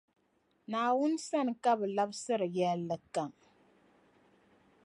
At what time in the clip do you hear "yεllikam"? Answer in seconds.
2.55-3.31